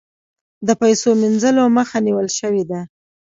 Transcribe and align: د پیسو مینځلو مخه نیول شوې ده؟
د 0.67 0.69
پیسو 0.81 1.09
مینځلو 1.21 1.63
مخه 1.77 1.97
نیول 2.05 2.27
شوې 2.39 2.63
ده؟ 2.69 2.79